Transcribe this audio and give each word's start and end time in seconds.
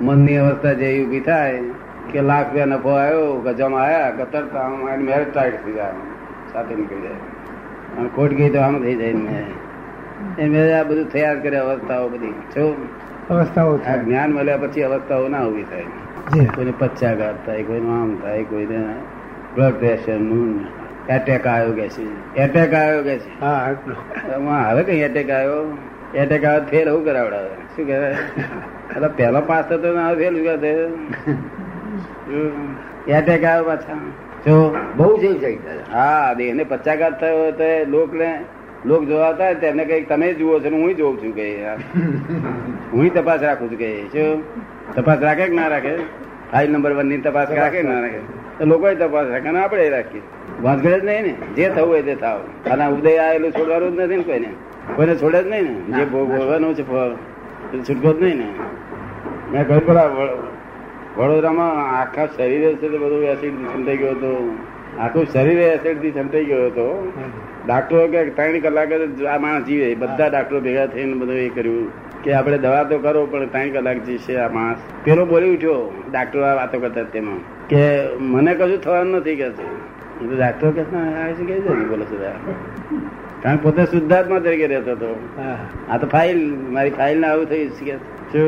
મનની 0.00 0.36
અવસ્થા 0.36 0.72
જે 0.72 0.88
ઊભી 1.04 1.20
થાય 1.20 1.62
કે 2.12 2.20
લાખ 2.20 2.46
રૂપિયા 2.46 2.66
નફો 2.66 2.90
આવ્યો 2.90 3.40
ગજામાં 3.46 3.82
આવ્યા 3.84 4.10
કતરતા 4.10 4.60
આમ 4.60 4.88
એની 4.88 5.04
મેરેજ 5.04 5.28
ટાઈટ 5.34 5.58
થઈ 5.64 5.72
જાય 5.72 5.92
સાથે 6.52 6.74
નીકળી 6.74 7.00
જાય. 7.00 7.18
અને 7.98 8.08
ખોટ 8.16 8.32
ગઈ 8.32 8.50
તો 8.50 8.60
આમ 8.60 8.82
થઈ 8.82 8.94
જાય 8.94 9.14
મેં 9.14 10.78
આ 10.78 10.82
બધું 10.82 11.12
તૈયાર 11.12 11.38
કરે 11.44 11.58
અવસ્થાઓ 11.58 12.08
બધી. 12.08 12.32
જો 12.54 12.64
અવસ્થાઓ 13.30 13.76
થાય 13.76 13.98
જ્ઞાન 13.98 14.30
મળ્યા 14.32 14.56
પછી 14.56 14.82
અવસ્થાઓ 14.82 15.28
ના 15.28 15.44
ઊભી 15.46 15.62
થાય. 15.62 15.84
જી. 16.32 16.46
કોઈને 16.46 16.72
પચ્ચાઘાત 16.78 17.46
થાય 17.46 17.62
કોઈનું 17.62 17.94
આમ 18.00 18.10
થાય 18.22 18.44
કોઈને 18.44 18.80
બ્લડ 19.54 19.74
પ્રેશરનું 19.74 20.50
એટેક 21.08 21.46
આવ્યો 21.46 21.72
કે 21.72 21.88
છે? 21.88 22.04
એટેક 22.40 22.74
આવ્યો 22.74 23.02
કે 23.02 23.18
છે? 23.18 23.40
હા. 23.40 23.74
હવે 24.70 24.82
કઈ 24.82 25.00
એટેક 25.00 25.30
આવ્યો? 25.30 25.64
એટેક 26.14 26.40
કે 26.40 26.52
ફેલ 26.70 26.88
એવું 26.88 27.04
કરાવડાવે. 27.04 27.50
શું 27.76 27.86
કહેવાય 27.86 28.16
એટલે 28.90 29.08
પહેલો 29.08 29.40
પાસ 29.40 29.64
થતો 29.64 29.88
ને 29.96 30.04
ફેલ 30.20 30.34
કરે 30.46 30.54
એટેક 33.08 33.44
આવ્યો 33.44 33.64
પાછા. 33.64 33.98
જો 34.46 34.56
બહુ 34.96 35.18
છે 35.18 35.30
સાહેબ 35.42 35.92
હા 35.92 36.34
દેહને 36.34 36.64
પચાઘાત 36.64 37.20
થયો 37.20 37.50
તો 37.50 37.56
તો 37.58 37.90
લોકને 37.90 38.30
લોક 38.86 39.02
જોવા 39.04 39.30
હતા 39.32 39.52
તેમને 39.54 39.84
કઈ 39.84 40.02
તમે 40.04 40.34
જુઓ 40.34 40.60
છો 40.60 40.70
ને 40.70 40.82
હું 40.82 40.96
જોઉં 40.96 41.16
છું 41.22 41.32
કઈ 41.34 41.54
હું 42.92 43.10
તપાસ 43.14 43.42
રાખું 43.42 43.70
છું 43.70 43.78
કઈ 43.78 44.08
શું 44.12 44.42
તપાસ 44.94 45.18
રાખે 45.22 45.44
કે 45.46 45.54
ના 45.54 45.68
રાખે? 45.68 45.94
ફાઇલ 46.52 46.72
નંબર 46.72 46.92
વનની 46.92 47.18
તપાસ 47.18 47.50
રાખે 47.50 47.82
ના 47.82 48.00
રાખે? 48.00 48.20
તો 48.58 48.64
લોકો 48.64 48.94
તપાસ 48.94 49.26
રાખે 49.34 49.50
ને 49.50 49.62
આપણે 49.62 49.88
રાખીએ. 49.96 50.22
વાંધગડ 50.62 51.00
જ 51.02 51.04
નહીં 51.04 51.22
ને. 51.22 51.34
જે 51.56 51.68
થવું 51.68 51.88
હોય 51.88 52.02
તે 52.02 52.14
થાવ. 52.14 52.40
અને 52.72 52.84
ઉદય 52.96 53.16
આવેલું 53.18 53.52
છોડવાનું 53.52 53.96
જ 53.96 54.00
નથી 54.00 54.16
ને 54.16 54.22
કોઈને. 54.22 54.50
કોઈને 54.96 55.14
છોડે 55.16 55.38
જ 55.42 55.46
નહીં 55.52 55.68
ને. 55.68 55.98
જે 55.98 56.04
ભોગવવાનું 56.12 56.74
છે 56.74 56.84
ફળ 56.90 57.12
છૂટકો 57.86 58.10
જ 58.12 58.22
નહીં 58.22 58.38
ને. 58.38 58.48
મેં 59.52 59.62
કહ્યું 59.68 59.86
પેલા 59.86 60.08
વડોદરામાં 61.16 61.72
આખા 62.00 62.28
શરીરે 62.36 62.70
છે 62.80 62.88
બધું 62.88 63.24
એસિડ 63.32 63.56
છંટાઈ 63.70 64.00
ગયો 64.02 64.14
હતો. 64.18 64.32
આખું 64.98 65.24
શરીર 65.32 65.58
એસિડથી 65.68 66.12
છંટાઈ 66.18 66.50
ગયો 66.50 66.66
હતો. 66.66 66.86
ડાક્ટરો 67.66 68.04
કે 68.12 68.20
ત્રણ 68.36 68.60
કલાક 68.60 68.92
જ 69.18 69.26
આ 69.26 69.38
માણસ 69.38 69.66
જીવે. 69.68 69.88
બધા 69.94 70.28
ડાક્ટરો 70.28 70.60
ભેગા 70.66 70.86
થઈને 70.94 71.14
બધું 71.22 71.38
એ 71.46 71.48
કર્યું 71.56 71.86
કે 72.24 72.32
આપણે 72.32 72.58
દવા 72.58 72.84
તો 72.90 72.98
કરો 72.98 73.22
પણ 73.32 73.48
ત્રણ 73.54 73.70
કલાક 73.76 73.98
જીવશે 74.06 74.32
આ 74.36 74.48
માણસ. 74.58 74.80
પેલો 75.04 75.22
બોલી 75.32 75.54
ઉઠ્યો 75.56 75.78
ડાક્ટરો 76.10 76.42
આ 76.50 76.54
વાતો 76.60 76.76
કરતા 76.82 77.06
તેમાં 77.14 77.40
કે 77.70 77.82
મને 78.32 78.52
કશું 78.54 78.80
થવાનું 78.86 79.16
નથી 79.20 79.36
કે 79.40 79.48
છે 79.58 79.66
ડાક્ટરો 80.28 80.70
કે 80.70 80.82
"ના, 80.82 80.98
આ 80.98 81.32
શું 81.32 81.46
કહે 81.46 81.60
છે 81.60 81.68
ને?" 81.68 81.84
બોલે 81.84 82.04
કારણ 83.42 83.56
કે 83.56 83.62
પોતે 83.62 83.84
શુદ્ધાત્મા 83.84 84.38
તરીકે 84.38 84.66
રહેતો 84.66 84.90
હતો. 84.90 85.28
આ 85.90 85.96
તો 85.96 86.06
ફાઇલ 86.06 86.56
મારી 86.68 86.90
ફાઇલ 86.90 87.20
ને 87.20 87.26
આવું 87.26 87.46
થયું 87.46 87.70
છે 87.70 87.84
કે 87.84 88.38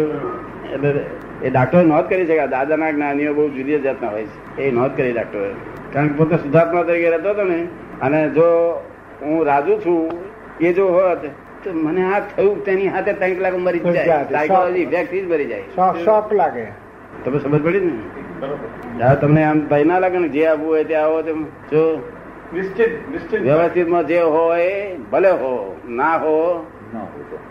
એટલે 0.73 1.05
એ 1.43 1.51
ડાક્ટરે 1.51 1.85
નોંધ 1.85 2.09
કરી 2.09 2.27
છે 2.27 2.39
કે 2.39 2.47
દાદાના 2.47 2.91
જ્ઞાનીઓ 2.91 3.35
બહુ 3.35 3.49
જુદી 3.49 3.79
જાતના 3.79 4.09
હોય 4.09 4.25
છે. 4.25 4.63
એ 4.63 4.71
નોંધ 4.71 4.97
કરી 4.97 5.13
ડાક્ટરે 5.13 5.51
કારણ 5.93 6.09
કે 6.09 6.15
પોતે 6.15 6.37
શુદ્ધાત્મા 6.37 6.83
તરીકે 6.83 7.11
રહેતો 7.11 7.31
હતો 7.31 7.45
ને 7.45 7.69
અને 8.03 8.29
જો 8.29 8.47
હું 9.23 9.47
રાજુ 9.47 9.77
છું 9.77 10.11
એ 10.61 10.73
જો 10.73 10.89
હોત 10.89 11.19
તો 11.65 11.73
મને 11.73 12.13
આ 12.15 12.21
થયું 12.21 12.65
તેની 12.65 12.87
હાથે 12.89 13.13
ત્રણ 13.13 13.35
કલાક 13.35 13.55
મરી 13.59 13.79
જાય. 13.79 14.07
સાયકોલોજી 14.07 14.81
ઇફેક્ટ 14.81 15.15
જ 15.15 15.31
મરી 15.31 15.47
જાય. 15.47 15.63
શોખ 16.05 16.33
લાગે. 16.33 16.67
તમે 17.25 17.39
સમજ 17.39 17.63
પડી 17.63 17.81
ને? 17.81 17.93
જ્યારે 18.99 19.17
તમને 19.17 19.45
આમ 19.45 19.69
ભય 19.69 19.85
ના 19.85 19.99
લાગે 19.99 20.19
ને? 20.19 20.29
જે 20.29 20.47
આવવું 20.47 20.69
હોય 20.69 20.85
તે 20.85 20.95
આવો 20.95 21.23
તેમ. 21.23 21.45
જો. 21.45 22.09
નિશ્ચિત 22.55 23.11
નિશ્ચિત. 23.11 23.41
વ્યવસ્થિતમાં 23.41 24.07
જે 24.07 24.21
હોય 24.21 24.97
ભલે 25.13 25.31
હો 25.31 25.81
ના 25.89 26.17
હો 26.17 26.67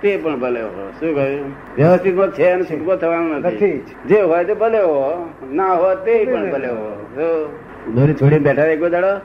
તે. 0.02 0.18
પણ 0.18 0.40
ભલે 0.40 0.62
હો. 0.62 0.92
શું 1.00 1.16
કહ્યું? 1.16 1.54
વ્યવસ્થિતમાં 1.78 2.28
છે 2.28 2.50
અને 2.50 2.64
છૂટકો 2.64 2.96
થવાનો 2.96 3.38
નથી. 3.38 3.86
જે 4.06 4.22
હોય 4.22 4.46
તે 4.46 4.54
ભલે 4.54 4.78
હો 4.78 5.30
ના 5.52 5.74
હો 5.74 5.96
તે 5.96 6.26
પણ 6.26 6.52
ભલે 6.52 6.68
હો. 6.68 7.58
દોરી 7.96 8.14
છોડીને 8.14 8.40
બેઠા 8.40 8.66
એક 8.66 8.84
દાડો? 8.84 9.22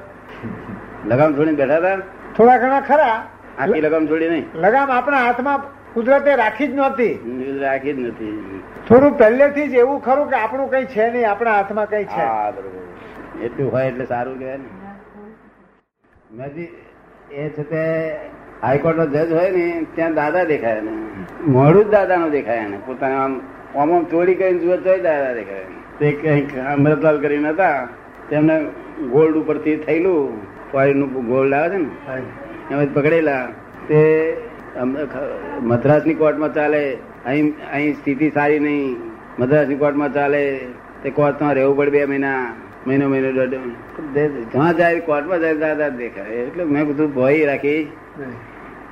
લગામ 1.07 1.33
છોડીને 1.33 1.53
બેઠા 1.53 1.77
હતા? 1.77 1.97
થોડા 2.37 2.59
ઘણા 2.59 2.81
ખરા. 2.81 3.27
આખી 3.59 3.81
લગામ 3.81 4.07
છોડી 4.07 4.29
નહીં. 4.29 4.45
લગામ 4.55 4.91
આપણા 4.91 5.17
હાથમાં 5.17 5.61
કુદરતે 5.97 6.33
રાખી 6.37 6.69
જ 6.69 6.75
નહોતી. 6.75 7.13
રાખી 7.61 7.93
જ 7.93 7.99
નથી. 7.99 8.63
થોડું 8.89 9.19
પહેલેથી 9.19 9.69
જ 9.69 9.85
એવું 9.85 10.01
ખરું 10.01 10.27
કે 10.31 10.37
આપણું 10.37 10.71
કઈ 10.71 10.87
છે 10.95 11.11
નહીં 11.11 11.29
આપણા 11.31 11.53
હાથમાં 11.53 11.89
કઈ 11.89 12.05
છે. 12.05 12.23
હા 12.23 12.51
બરોબર. 12.51 12.83
એટલું 13.43 13.73
હોય 13.73 13.87
એટલે 13.87 14.07
સારું 14.07 14.39
કહેવાય 14.39 14.59
ને. 14.59 14.69
મેં 16.31 16.51
એ 17.33 17.49
છે 17.49 17.63
તે 17.63 17.83
હાઈકોર્ટ 18.63 18.99
નો 18.99 19.07
જજ 19.07 19.31
હોય 19.33 19.51
ને 19.51 19.67
ત્યાં 19.95 20.15
દાદા 20.15 20.45
દેખાય 20.45 20.81
ને 20.81 20.93
મોડું 21.49 21.85
જ 21.85 21.91
દાદા 21.91 22.17
નો 22.17 22.29
દેખાય 22.31 22.69
ને 22.69 22.79
પોતાને 22.87 23.17
આમ 23.17 23.35
આમ 23.77 23.93
આમ 23.93 24.05
ચોરી 24.05 24.35
કરીને 24.35 24.61
જુએ 24.61 24.77
તોય 24.79 24.99
દાદા 25.03 25.33
દેખાય 25.35 25.67
તે 25.99 26.13
કંઈક 26.13 26.51
અમૃતલાલ 26.73 27.19
કરીને 27.21 27.49
હતા. 27.49 27.89
તેમને 28.31 28.57
ગોલ્ડ 29.11 29.37
ઉપરથી 29.37 29.77
થયેલું 29.77 30.41
ફોરેનનું 30.73 31.27
ગોલ્ડ 31.29 31.55
આવે 31.55 31.69
છે 31.71 31.79
ને 31.79 31.89
એમાં 32.71 32.93
પકડેલા. 32.95 33.45
તે 33.89 34.01
મદ્રાસની 35.63 36.15
કોર્ટમાં 36.15 36.55
ચાલે 36.55 36.99
અહીં 37.25 37.55
અહીં 37.73 37.95
સ્થિતિ 37.95 38.31
સારી 38.31 38.59
નહીં. 38.59 38.97
મદ્રાસની 39.39 39.75
કોર્ટમાં 39.75 40.15
ચાલે 40.15 40.59
તે 41.03 41.11
કોર્ટમાં 41.11 41.55
રહેવું 41.55 41.77
પડે 41.77 41.91
બે 41.91 42.05
મહિના 42.05 42.55
મહિનો 42.87 43.09
મહિનો 43.09 43.31
જ્યાં 43.33 44.77
જાય 44.77 45.01
કોર્ટમાં 45.01 45.41
જાય 45.41 45.55
દાદા 45.55 45.89
દેખાય. 45.89 46.27
એટલે 46.27 46.65
મેં 46.65 46.87
બધું 46.87 47.15
ભય 47.15 47.47
રાખી. 47.47 47.85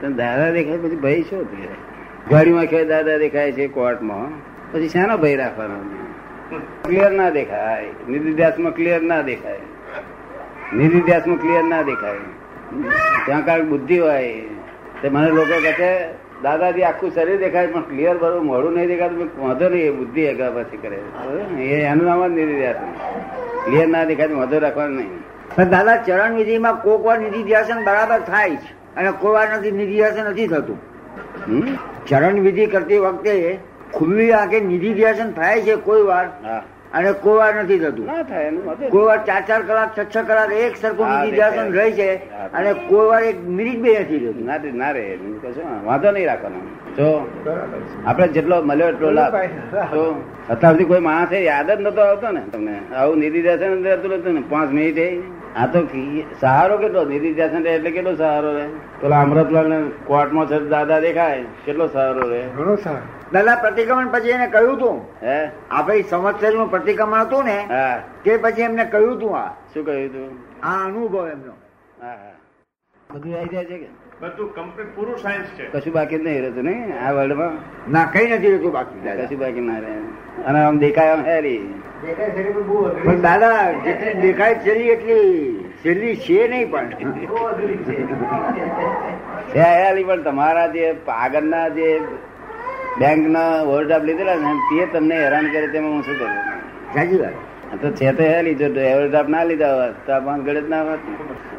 તને 0.01 0.13
દાદા 0.13 0.51
દેખાય 0.51 0.79
પછી 0.79 0.97
ભય 0.97 1.21
શું 1.23 1.45
દેખાય? 1.45 1.77
ગાડીમાં 2.31 2.67
ખેર 2.67 2.89
દાદા 2.89 3.19
દેખાય 3.19 3.53
છે 3.53 3.69
કોર્ટમાં 3.69 4.33
પછી 4.73 4.89
શાનો 4.89 5.19
ભય 5.19 5.37
રાખવાનો? 5.37 5.77
ક્લિયર 6.85 7.11
ના 7.11 7.31
દેખાય. 7.31 7.87
નિધિધ્યાસમાં 8.09 8.75
ક્લિયર 8.75 9.03
ના 9.03 9.23
દેખાય. 9.23 9.61
નિધિધ્યાસમાં 10.77 11.37
ક્લિયર 11.37 11.65
ના 11.65 11.83
દેખાય. 11.83 12.19
ત્યાં 13.27 13.45
કાંઈક 13.45 13.65
બુદ્ધિ 13.65 13.99
હોય 13.99 14.41
તે 15.05 15.11
મને 15.11 15.29
લોકો 15.29 15.57
કહે 15.63 15.73
છે 15.73 15.89
દાદાજી 16.43 16.83
આખું 16.83 17.11
શરીર 17.11 17.39
દેખાય 17.39 17.67
પણ 17.67 17.81
ક્લિયર 17.81 18.17
બરોબર 18.17 18.41
મોડું 18.41 18.73
નહીં 18.73 18.89
દેખાતું 18.89 19.31
વાંધો 19.39 19.69
નહીં 19.69 19.87
એ 19.87 19.91
બુદ્ધિ 19.91 20.29
આગળ 20.29 20.63
પછી 20.63 20.77
કરે 20.77 20.99
એ 21.59 21.83
એનું 21.83 22.05
નામ 22.05 22.27
જ 22.27 22.31
નિધિધ્યાસ 22.31 22.77
ક્લિયર 23.65 23.89
ના 23.89 24.05
દેખાય 24.05 24.35
વાંધો 24.35 24.59
રાખવાનું 24.59 24.97
નહીં. 24.97 25.11
પણ 25.57 25.71
દાદા 25.71 25.97
ચરણ 25.97 26.37
વિધિમાં 26.37 26.83
કોક 26.83 27.05
વાર 27.05 27.19
નિધિ 27.19 27.43
ધ્યાસન 27.43 27.85
બરાબર 27.85 28.21
થાય 28.21 28.57
છે 28.57 28.71
અને 28.97 29.11
કોઈ 29.11 29.33
વાર 29.33 29.59
નથી 29.59 29.71
નિધિ 29.71 29.95
ધ્યાસન 29.95 30.31
નથી 30.31 30.47
થતું? 30.47 30.79
ચરણ 32.07 32.41
વિધિ 32.41 32.67
કરતી 32.67 32.99
વખતે 32.99 33.59
ખુલ્લી 33.93 34.33
આંખે 34.33 34.61
નિધિ 34.61 34.95
ધ્યાસન 34.95 35.33
થાય 35.33 35.61
છે 35.61 35.77
કોઈ 35.77 36.03
વાર. 36.03 36.27
હા. 36.45 36.63
અને 36.95 37.13
કોવા 37.13 37.51
નથી 37.53 37.79
થતું. 37.79 38.07
ના 38.07 38.23
થાય 38.23 38.45
એનું 38.45 38.67
વાંધો 38.67 38.89
કોઈ 38.89 39.05
વાર 39.07 39.19
ચાર 39.25 39.43
ચાર 39.49 39.63
કલાક 39.63 39.99
છ 39.99 40.17
છ 40.17 40.19
કલાક 40.27 40.53
એક 40.53 40.77
સરખું 40.77 41.07
નિધિધ્યાસન 41.09 41.73
રહે 41.73 41.91
છે 41.93 42.15
અને 42.53 42.73
કોવાર 42.73 43.23
એક 43.23 43.45
મિનિટ 43.49 43.81
બે 43.81 43.99
નથી 44.01 44.19
રહેતું. 44.19 44.45
ના 44.47 44.59
ના 44.75 44.91
રે 44.91 45.19
વાંધો 45.85 46.11
નહીં 46.11 46.27
રાખવાનો. 46.27 46.61
જો 46.97 47.09
આપણે 48.07 48.29
જેટલો 48.29 48.63
મળ્યો 48.63 48.89
એટલો 48.89 49.11
લાભ. 49.11 49.37
તો 49.95 50.25
અત્યાર 50.51 50.73
સુધી 50.73 50.85
કોઈ 50.85 51.01
માણસ 51.01 51.33
યાદ 51.33 51.71
જ 51.71 51.81
નતો 51.81 52.01
આવતો 52.01 52.31
ને. 52.31 52.43
તમને 52.53 52.79
આવું 52.97 53.19
નિધિધ્યાસન 53.19 53.83
રહેતું 53.85 54.11
નતું 54.11 54.35
ને 54.35 54.43
પાંચ 54.51 54.73
મિનિટ 54.73 54.99
આ 55.57 55.67
તો 55.67 55.81
કી- 55.81 56.25
સહારો 56.41 56.77
કેટલો? 56.79 57.05
નિધિધ્યાસન 57.05 57.63
રહે 57.63 57.75
એટલે 57.75 57.91
કેટલો 57.91 58.15
સહારો 58.15 58.53
રહે? 58.53 58.67
પેલા 59.01 59.21
અમૃતલાલ 59.21 59.69
ને 59.69 59.79
કોર્ટમાં 60.05 60.47
છે 60.47 60.59
દાદા 60.69 61.01
દેખાય 61.01 61.45
કેટલો 61.65 61.87
સહારો 61.87 62.29
રહે? 62.29 62.43
ઘણો 62.57 62.77
સારું 62.77 63.24
દાદા 63.35 63.55
પ્રતિક્રમણ 63.57 64.09
પછી 64.13 64.31
એને 64.37 64.47
કહ્યું 64.47 64.79
તું 64.79 64.97
હે? 65.23 66.03
સંવત્સરી 66.11 66.57
નું 66.57 66.71
પ્રતિક્રમણ 66.71 67.21
હતું 67.21 67.45
ને 67.45 67.59
તે 68.25 68.37
પછી 68.37 68.63
એમને 68.63 68.85
કહ્યું 68.95 69.21
તું 69.21 69.37
આ. 69.39 69.45
શું 69.75 69.87
કહ્યું 69.87 70.13
તું? 70.13 70.31
આ 70.67 70.75
અનુભવ 70.87 71.29
એમનો. 71.29 71.55
બધું 73.11 73.37
આવી 73.39 73.49
જાય 73.53 73.65
છે 73.65 73.79
કે? 73.79 73.89
બધું 74.21 74.49
કમ્પ્લીટ 74.55 74.91
પૂરું 74.97 75.17
સાયન્સ 75.19 75.49
છે. 75.57 75.65
કશું 75.73 75.93
બાકી 75.95 76.19
નહીં 76.19 76.43
રહેતું 76.43 76.65
ને 76.65 76.75
આ 77.07 77.13
વર્લ્ડમાં 77.13 77.55
ના 77.93 78.05
કઈ 78.13 78.27
નથી 78.33 78.51
રહેતું 78.53 78.73
બાકી. 78.73 78.99
કશું 79.23 79.39
બાકી 79.39 79.65
ના 79.71 79.79
રહે. 79.85 79.95
અને 80.47 80.59
આમ 80.65 80.79
દેખાય 80.79 81.11
આમ 81.15 81.25
હેરી. 81.25 81.63
પણ 83.05 83.21
દાદા 83.21 83.73
જેટલી 83.85 84.15
દેખાય 84.21 84.55
છેલ્લી 84.67 84.89
એટલી 84.95 85.25
છેલ્લી 85.85 86.15
છે 86.27 86.49
નહીં 86.49 86.71
પણ. 86.71 86.87
છે. 89.55 90.05
પણ 90.05 90.23
તમારા 90.23 90.67
જે 90.77 90.85
આગળના 91.09 91.67
જે 91.79 91.89
બેંક 92.99 93.27
ના 93.27 93.63
ઓવરડ્રાફ્ટ 93.63 94.05
લીધેલા 94.05 94.35
ને 94.35 94.53
તે 94.69 94.87
તમને 94.93 95.17
હેરાન 95.25 95.47
કરે 95.51 95.69
તેમાં 95.69 95.93
હું 95.93 96.03
શું 96.03 96.17
કરું? 96.19 96.33
સાચી 96.95 97.19
વાત. 97.19 97.37
તો 97.81 97.91
છે 97.91 98.13
તો 98.13 98.23
લીધો 98.43 98.69
જો 98.69 98.81
ઓવરડ્રાફ્ટ 98.81 99.29
ના 99.29 99.45
લીધા 99.45 99.75
હોત 99.79 99.95
તો 100.07 100.21
પાંચ 100.27 100.45
ગળે 100.45 100.61
ના 100.61 100.83
હોત. 100.83 101.01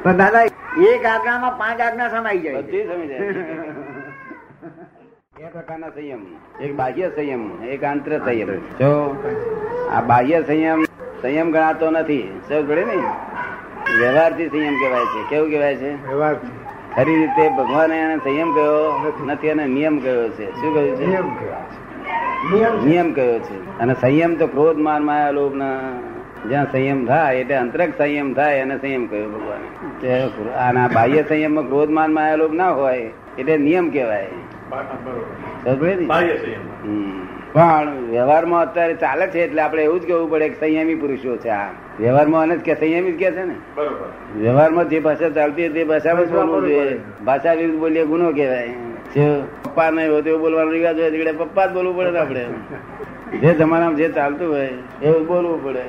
પણ 0.04 0.18
દાદા 0.18 0.44
એક 0.92 1.06
આજ્ઞામાં 1.06 1.58
પાંચ 1.58 1.82
આજ્ઞા 1.82 2.10
સમાઈ 2.10 2.40
જાય. 2.40 2.62
બધી 2.62 2.84
સમય 2.84 3.08
જાય. 3.08 3.32
બે 5.38 5.46
પ્રકારના 5.54 5.90
સંયમ 5.90 6.22
એક 6.62 6.76
બાહ્ય 6.76 7.10
સંયમ 7.10 7.44
એક 7.64 7.84
આંતર 7.84 8.20
સંયમ. 8.20 8.50
જો 8.80 8.92
આ 9.92 10.02
બાહ્ય 10.02 10.44
સંયમ 10.44 10.86
સંયમ 11.22 11.52
ગણાતો 11.52 11.90
નથી. 11.90 12.42
સમજ 12.50 12.70
પડે 12.70 12.86
ને? 12.86 12.98
વ્યવહારથી 14.00 14.50
સંયમ 14.50 14.76
કહેવાય 14.80 15.06
છે. 15.06 15.20
કેવું 15.30 15.50
કહેવાય 15.50 15.76
છે? 15.76 15.92
વ્યવહારથી. 16.08 16.54
ખરી 16.96 17.16
રીતે 17.16 17.50
ભગવાને 17.50 17.98
એને 18.00 18.18
સંયમ 18.18 18.52
કહ્યો 18.52 19.12
નથી 19.26 19.50
અને 19.50 19.66
નિયમ 19.66 20.00
કયો 20.00 20.30
છે? 20.30 20.52
શું 20.52 20.74
કહ્યું 20.74 20.98
છે? 20.98 21.06
નિયમ 21.06 21.36
કહેવાય 21.36 22.82
છે. 22.82 22.86
નિયમ 22.86 23.14
કયો 23.14 23.40
છે? 23.40 23.80
અને 23.80 23.94
સંયમ 24.02 24.36
તો 24.36 24.48
ક્રોધ 24.48 24.78
માન 24.78 25.04
માયા 25.04 25.32
લોભ 25.32 25.56
ના 25.56 25.80
જ્યાં 26.50 26.72
સંયમ 26.72 27.06
થાય 27.06 27.36
એટલે 27.36 27.56
અંતરક 27.56 27.98
સંયમ 27.98 28.34
થાય 28.34 28.58
એને 28.58 28.78
સંયમ 28.78 29.06
કયો 29.06 29.30
ભગવાન? 29.30 29.62
આના 30.52 30.88
બાહ્ય 30.88 31.24
સંયમમાં 31.24 31.64
ક્રોધ 31.64 31.90
માન 31.90 32.14
માયા 32.14 32.36
લોભ 32.36 32.54
ના 32.54 32.72
હોય 32.72 33.10
એટલે 33.38 33.58
નિયમ 33.58 33.90
કહેવાય. 33.90 34.28
પણ 37.54 38.10
વ્યવહારમાં 38.10 38.62
અત્યારે 38.62 38.94
ચાલે 38.94 39.28
છે 39.28 39.40
એટલે 39.40 39.62
આપણે 39.62 39.84
એવું 39.84 40.02
જ 40.02 40.04
કહેવું 40.06 40.32
પડે 40.32 40.50
કે 40.50 40.60
સંયમી 40.60 40.96
પુરુષો 40.96 41.38
છે 41.38 41.50
આ. 41.50 41.70
વ્યવહારમાં 42.00 42.50
જ 42.50 42.60
કે 42.60 42.76
સંયમી 42.76 43.12
જ 43.12 43.20
કે 43.20 43.32
છે 43.32 43.44
ને? 43.44 43.56
બરોબર. 43.76 44.40
વ્યવહારમાં 44.40 44.90
જે 44.90 45.00
ભાષા 45.00 45.30
ચાલતી 45.30 45.62
હોય 45.62 45.74
તે 45.74 45.84
ભાષામાં 45.84 46.26
જ 46.26 46.32
બોલવું 46.32 46.62
જોઈએ. 46.62 47.00
ભાષા 47.26 47.54
વિરુદ્ધ 47.54 47.80
બોલીએ 47.80 48.06
ગુનો 48.06 48.32
કહેવાય. 48.32 48.68
જે 49.16 49.42
પપ્પા 49.64 49.90
નહીં 49.90 50.12
હોય 50.12 50.22
તેવું 50.22 50.42
બોલવાનો 50.42 50.72
રિવાજ 50.72 51.00
હોય 51.00 51.08
એટલે 51.08 51.32
પપ્પા 51.32 51.66
જ 51.66 51.74
બોલવું 51.74 51.98
પડે 51.98 52.12
ને 52.12 52.20
આપણે. 52.20 52.46
જે 53.38 53.54
જમાનામાં 53.54 53.96
જે 53.96 54.10
ચાલતું 54.10 54.54
હોય 54.54 54.70
એવું 55.04 55.28
બોલવું 55.28 55.64
પડે. 55.64 55.82